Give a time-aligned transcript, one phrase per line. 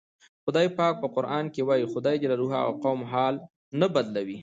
[0.45, 3.35] خدای پاک په قرآن کې وایي: "خدای د هغه قوم حال
[3.79, 4.39] نه بدلوي".